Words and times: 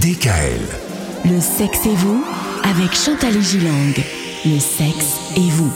DKL. 0.00 0.62
Le 1.26 1.38
sexe 1.38 1.84
et 1.84 1.94
vous 1.94 2.24
avec 2.64 2.94
Chantal 2.94 3.36
et 3.36 3.42
Gilang. 3.42 3.92
Le 4.46 4.58
sexe 4.58 5.18
et 5.36 5.50
vous. 5.50 5.70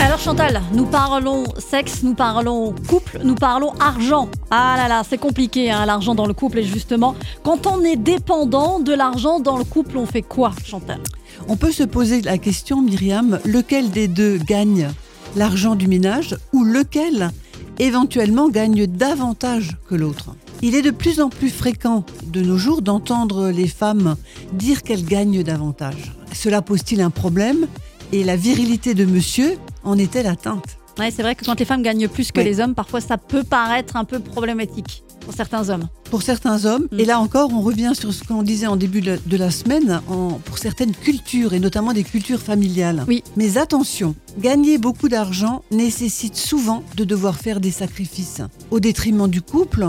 Alors 0.00 0.18
Chantal, 0.18 0.60
nous 0.74 0.84
parlons 0.84 1.44
sexe, 1.56 2.02
nous 2.02 2.12
parlons 2.12 2.74
couple, 2.88 3.20
nous 3.24 3.36
parlons 3.36 3.72
argent. 3.80 4.28
Ah 4.50 4.74
là 4.76 4.86
là, 4.86 5.02
c'est 5.08 5.16
compliqué 5.16 5.70
hein, 5.70 5.86
l'argent 5.86 6.14
dans 6.14 6.26
le 6.26 6.34
couple 6.34 6.58
et 6.58 6.62
justement, 6.62 7.14
quand 7.42 7.66
on 7.66 7.82
est 7.84 7.96
dépendant 7.96 8.80
de 8.80 8.92
l'argent 8.92 9.40
dans 9.40 9.56
le 9.56 9.64
couple, 9.64 9.96
on 9.96 10.04
fait 10.04 10.20
quoi 10.20 10.52
Chantal? 10.62 11.00
On 11.48 11.56
peut 11.56 11.72
se 11.72 11.84
poser 11.84 12.20
la 12.20 12.36
question, 12.36 12.82
Myriam, 12.82 13.40
lequel 13.46 13.90
des 13.90 14.08
deux 14.08 14.36
gagne 14.36 14.90
l'argent 15.36 15.74
du 15.74 15.88
ménage 15.88 16.36
ou 16.52 16.64
lequel 16.64 17.30
éventuellement 17.78 18.50
gagne 18.50 18.86
davantage 18.86 19.78
que 19.88 19.94
l'autre? 19.94 20.34
Il 20.62 20.74
est 20.74 20.82
de 20.82 20.90
plus 20.90 21.20
en 21.20 21.28
plus 21.28 21.50
fréquent 21.50 22.04
de 22.26 22.40
nos 22.40 22.56
jours 22.58 22.82
d'entendre 22.82 23.48
les 23.50 23.68
femmes 23.68 24.16
dire 24.52 24.82
qu'elles 24.82 25.04
gagnent 25.04 25.42
davantage. 25.44 26.12
Cela 26.32 26.62
pose-t-il 26.62 27.00
un 27.00 27.10
problème 27.10 27.66
et 28.12 28.24
la 28.24 28.36
virilité 28.36 28.94
de 28.94 29.04
monsieur 29.04 29.56
en 29.84 29.96
est-elle 29.98 30.26
atteinte? 30.26 30.78
Ouais, 30.98 31.12
c'est 31.12 31.22
vrai 31.22 31.36
que 31.36 31.44
quand 31.44 31.58
les 31.58 31.64
femmes 31.64 31.82
gagnent 31.82 32.08
plus 32.08 32.32
que 32.32 32.38
Ouais. 32.40 32.44
les 32.44 32.58
hommes, 32.58 32.74
parfois 32.74 33.00
ça 33.00 33.18
peut 33.18 33.44
paraître 33.44 33.94
un 33.94 34.04
peu 34.04 34.18
problématique 34.18 35.04
pour 35.20 35.32
certains 35.32 35.68
hommes. 35.68 35.86
Pour 36.10 36.22
certains 36.22 36.64
hommes, 36.64 36.88
Mm. 36.90 36.98
et 37.00 37.04
là 37.04 37.20
encore, 37.20 37.50
on 37.52 37.60
revient 37.60 37.92
sur 37.94 38.12
ce 38.12 38.24
qu'on 38.24 38.42
disait 38.42 38.66
en 38.66 38.74
début 38.76 39.00
de 39.00 39.12
la, 39.12 39.16
de 39.18 39.36
la 39.36 39.50
semaine, 39.52 40.00
en- 40.08 40.32
pour 40.44 40.58
certaines 40.58 40.92
cultures, 40.92 41.52
et 41.52 41.60
notamment 41.60 41.92
des 41.92 42.02
cultures 42.02 42.40
familiales. 42.40 43.04
Oui. 43.06 43.22
Mais 43.36 43.58
attention, 43.58 44.16
gagner 44.40 44.78
beaucoup 44.78 45.08
d'argent 45.08 45.62
nécessite 45.70 46.34
souvent 46.34 46.82
de 46.96 47.04
devoir 47.04 47.36
faire 47.36 47.60
des 47.60 47.70
sacrifices, 47.70 48.40
au 48.72 48.80
détriment 48.80 49.28
du 49.28 49.42
couple, 49.42 49.86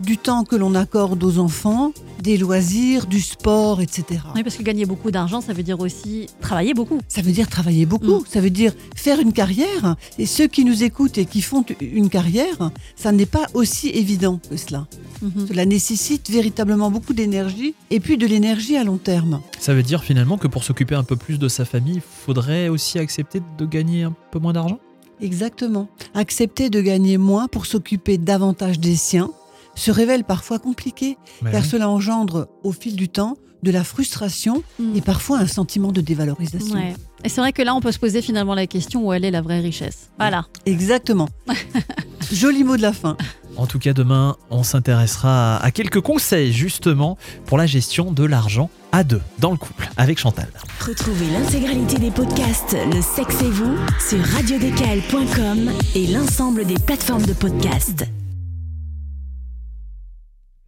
du 0.00 0.16
temps 0.16 0.44
que 0.44 0.56
l'on 0.56 0.74
accorde 0.74 1.22
aux 1.24 1.38
enfants, 1.38 1.92
des 2.22 2.36
loisirs, 2.36 3.06
du 3.06 3.20
sport, 3.20 3.80
etc. 3.80 4.20
Oui, 4.34 4.42
parce 4.42 4.56
que 4.56 4.62
gagner 4.62 4.86
beaucoup 4.86 5.10
d'argent, 5.10 5.40
ça 5.40 5.52
veut 5.52 5.62
dire 5.62 5.80
aussi 5.80 6.26
travailler 6.40 6.74
beaucoup. 6.74 7.00
Ça 7.08 7.22
veut 7.22 7.32
dire 7.32 7.48
travailler 7.48 7.86
beaucoup, 7.86 8.20
Mm. 8.20 8.24
ça 8.28 8.40
veut 8.40 8.50
dire 8.50 8.72
faire 8.94 9.18
une 9.20 9.32
carrière. 9.32 9.96
Et 10.18 10.26
ceux 10.26 10.46
qui 10.46 10.64
nous 10.64 10.82
écoutent 10.84 11.18
et 11.18 11.24
qui 11.26 11.42
font 11.42 11.64
une 11.80 12.08
carrière, 12.08 12.70
ça 12.96 13.12
n'est 13.12 13.26
pas 13.26 13.46
aussi 13.54 13.88
évident 13.88 14.40
que 14.50 14.56
cela. 14.56 14.86
Mhm. 15.20 15.46
Cela 15.48 15.66
nécessite 15.66 16.30
véritablement 16.30 16.90
beaucoup 16.92 17.12
d'énergie 17.12 17.74
et 17.90 17.98
puis 17.98 18.16
de 18.18 18.26
l'énergie 18.26 18.76
à 18.76 18.84
long 18.84 18.98
terme. 18.98 19.40
Ça 19.58 19.74
veut 19.74 19.82
dire 19.82 20.04
finalement 20.04 20.38
que 20.38 20.46
pour 20.46 20.62
s'occuper 20.62 20.94
un 20.94 21.02
peu 21.02 21.16
plus 21.16 21.38
de 21.40 21.48
sa 21.48 21.64
famille, 21.64 21.96
il 21.96 22.02
faudrait 22.24 22.68
aussi 22.68 23.00
accepter 23.00 23.40
de 23.58 23.66
gagner 23.66 24.04
un 24.04 24.14
peu 24.30 24.38
moins 24.38 24.52
d'argent? 24.52 24.78
Exactement. 25.20 25.88
Accepter 26.14 26.70
de 26.70 26.80
gagner 26.80 27.18
moins 27.18 27.48
pour 27.48 27.66
s'occuper 27.66 28.16
davantage 28.18 28.78
des 28.78 28.94
siens 28.94 29.30
se 29.78 29.90
révèle 29.90 30.24
parfois 30.24 30.58
compliqué, 30.58 31.16
Mais 31.42 31.50
car 31.52 31.62
oui. 31.62 31.68
cela 31.68 31.88
engendre 31.88 32.48
au 32.64 32.72
fil 32.72 32.96
du 32.96 33.08
temps 33.08 33.36
de 33.62 33.70
la 33.72 33.82
frustration 33.82 34.62
Mm. 34.78 34.96
et 34.96 35.00
parfois 35.00 35.38
un 35.38 35.46
sentiment 35.48 35.90
de 35.90 36.00
dévalorisation. 36.00 36.74
Ouais. 36.76 36.94
Et 37.24 37.28
c'est 37.28 37.40
vrai 37.40 37.52
que 37.52 37.62
là, 37.62 37.74
on 37.74 37.80
peut 37.80 37.90
se 37.90 37.98
poser 37.98 38.22
finalement 38.22 38.54
la 38.54 38.68
question 38.68 39.04
où 39.06 39.12
elle 39.12 39.24
est 39.24 39.32
la 39.32 39.40
vraie 39.42 39.58
richesse? 39.60 40.10
Voilà. 40.18 40.46
Exactement. 40.66 41.28
Joli 42.32 42.62
mot 42.62 42.76
de 42.76 42.82
la 42.82 42.92
fin. 42.92 43.16
En 43.56 43.66
tout 43.66 43.80
cas, 43.80 43.92
demain, 43.92 44.36
on 44.50 44.62
s'intéressera 44.62 45.56
à- 45.56 45.70
quelques 45.72 46.00
conseils 46.00 46.52
justement 46.52 47.18
pour 47.46 47.58
la 47.58 47.66
gestion 47.66 48.12
de 48.12 48.22
l'argent 48.24 48.70
à 48.92 49.02
deux 49.02 49.20
dans 49.40 49.50
le 49.50 49.56
couple 49.56 49.88
avec 49.96 50.18
Chantal. 50.20 50.48
Retrouvez 50.86 51.26
l'intégralité 51.30 51.96
des 51.98 52.12
podcasts 52.12 52.76
Le 52.94 53.02
sexe 53.02 53.42
et 53.42 53.50
vous 53.50 53.76
sur 54.08 54.20
radiodkl.com 54.36 55.72
et 55.96 56.06
l'ensemble 56.06 56.64
des 56.64 56.74
plateformes 56.78 57.26
de 57.26 57.32
podcasts. 57.32 58.04